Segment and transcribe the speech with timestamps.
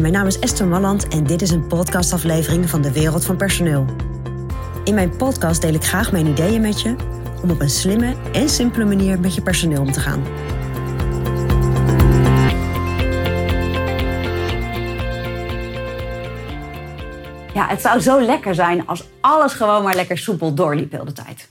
[0.00, 3.84] Mijn naam is Esther Malland en dit is een podcastaflevering van de Wereld van Personeel.
[4.84, 6.94] In mijn podcast deel ik graag mijn ideeën met je
[7.42, 10.22] om op een slimme en simpele manier met je personeel om te gaan.
[17.54, 21.12] Ja, het zou zo lekker zijn als alles gewoon maar lekker soepel doorliep de hele
[21.12, 21.50] tijd.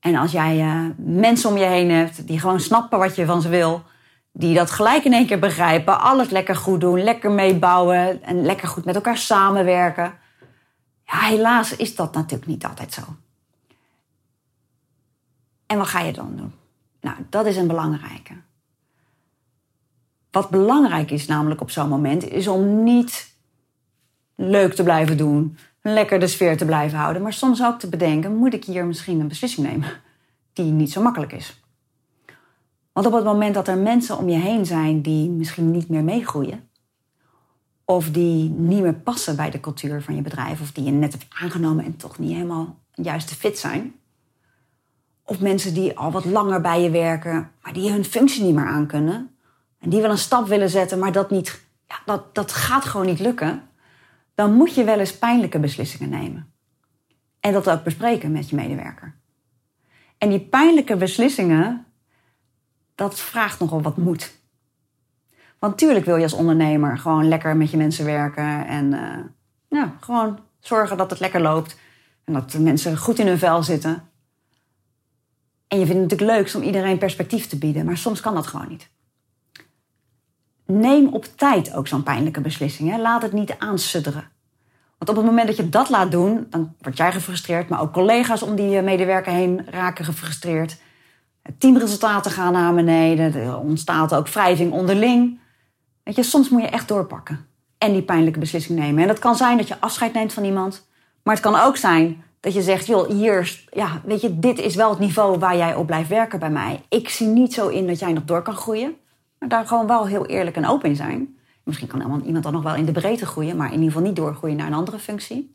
[0.00, 3.42] En als jij uh, mensen om je heen hebt die gewoon snappen wat je van
[3.42, 3.82] ze wil,
[4.32, 8.68] die dat gelijk in één keer begrijpen, alles lekker goed doen, lekker meebouwen en lekker
[8.68, 10.14] goed met elkaar samenwerken.
[11.04, 13.02] Ja, helaas is dat natuurlijk niet altijd zo.
[15.66, 16.52] En wat ga je dan doen?
[17.00, 18.34] Nou, dat is een belangrijke.
[20.30, 23.34] Wat belangrijk is namelijk op zo'n moment, is om niet
[24.34, 28.36] leuk te blijven doen, lekker de sfeer te blijven houden, maar soms ook te bedenken,
[28.36, 29.88] moet ik hier misschien een beslissing nemen
[30.52, 31.61] die niet zo makkelijk is.
[32.92, 36.04] Want op het moment dat er mensen om je heen zijn die misschien niet meer
[36.04, 36.68] meegroeien,
[37.84, 41.12] of die niet meer passen bij de cultuur van je bedrijf, of die je net
[41.12, 43.94] hebt aangenomen en toch niet helemaal juist te fit zijn,
[45.24, 48.66] of mensen die al wat langer bij je werken, maar die hun functie niet meer
[48.66, 49.36] aankunnen,
[49.78, 53.06] en die wel een stap willen zetten, maar dat, niet, ja, dat, dat gaat gewoon
[53.06, 53.62] niet lukken,
[54.34, 56.52] dan moet je wel eens pijnlijke beslissingen nemen.
[57.40, 59.14] En dat ook bespreken met je medewerker.
[60.18, 61.86] En die pijnlijke beslissingen,
[62.94, 64.40] dat vraagt nogal wat moed.
[65.58, 69.18] Want tuurlijk wil je als ondernemer gewoon lekker met je mensen werken en uh,
[69.68, 71.78] ja, gewoon zorgen dat het lekker loopt
[72.24, 74.10] en dat de mensen goed in hun vel zitten.
[75.68, 78.46] En je vindt het natuurlijk leuk om iedereen perspectief te bieden, maar soms kan dat
[78.46, 78.90] gewoon niet.
[80.66, 82.98] Neem op tijd ook zo'n pijnlijke beslissing.
[82.98, 84.30] Laat het niet aansudderen.
[84.98, 87.92] Want op het moment dat je dat laat doen, dan word jij gefrustreerd, maar ook
[87.92, 90.76] collega's om die medewerker heen raken gefrustreerd.
[91.58, 95.38] Teamresultaten gaan naar beneden, er ontstaat ook wrijving onderling.
[96.02, 97.46] Weet je, soms moet je echt doorpakken
[97.78, 99.02] en die pijnlijke beslissing nemen.
[99.02, 100.86] En dat kan zijn dat je afscheid neemt van iemand,
[101.22, 104.74] maar het kan ook zijn dat je zegt, joh, hier, ja, weet je, dit is
[104.74, 106.82] wel het niveau waar jij op blijft werken bij mij.
[106.88, 108.94] Ik zie niet zo in dat jij nog door kan groeien,
[109.38, 111.36] maar daar gewoon wel heel eerlijk en open in zijn.
[111.64, 114.16] Misschien kan iemand dan nog wel in de breedte groeien, maar in ieder geval niet
[114.16, 115.54] doorgroeien naar een andere functie.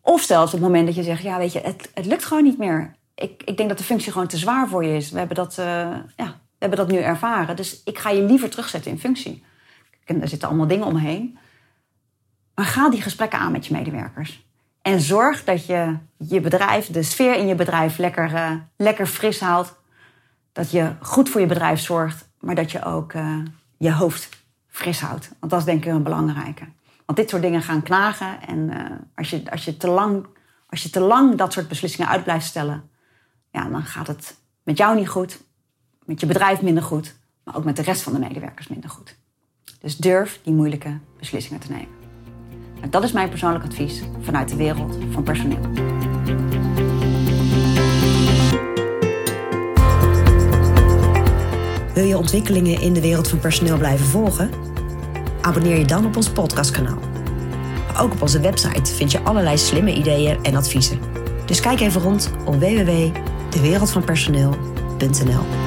[0.00, 2.44] Of zelfs op het moment dat je zegt, ja, weet je, het, het lukt gewoon
[2.44, 2.94] niet meer.
[3.20, 5.10] Ik, ik denk dat de functie gewoon te zwaar voor je is.
[5.10, 5.66] We hebben dat, uh,
[6.16, 7.56] ja, we hebben dat nu ervaren.
[7.56, 9.44] Dus ik ga je liever terugzetten in functie.
[10.04, 11.38] Er zitten allemaal dingen omheen.
[12.54, 14.46] Maar ga die gesprekken aan met je medewerkers.
[14.82, 19.40] En zorg dat je je bedrijf, de sfeer in je bedrijf, lekker, uh, lekker fris
[19.40, 19.74] houdt.
[20.52, 23.38] Dat je goed voor je bedrijf zorgt, maar dat je ook uh,
[23.78, 24.28] je hoofd
[24.68, 25.30] fris houdt.
[25.40, 26.64] Want dat is denk ik een belangrijke.
[27.06, 28.42] Want dit soort dingen gaan knagen.
[28.46, 28.70] En
[29.14, 30.26] als, je, als, je te lang,
[30.68, 32.89] als je te lang dat soort beslissingen uit blijft stellen,
[33.50, 35.40] ja, dan gaat het met jou niet goed,
[36.04, 39.16] met je bedrijf minder goed, maar ook met de rest van de medewerkers minder goed.
[39.80, 41.98] Dus durf die moeilijke beslissingen te nemen.
[42.80, 45.60] En dat is mijn persoonlijk advies vanuit de wereld van personeel.
[51.94, 54.50] Wil je ontwikkelingen in de wereld van personeel blijven volgen?
[55.40, 56.98] Abonneer je dan op ons podcastkanaal.
[57.98, 60.98] Ook op onze website vind je allerlei slimme ideeën en adviezen.
[61.46, 62.60] Dus kijk even rond op
[63.50, 65.59] www.dewereldvanpersoneel.nl.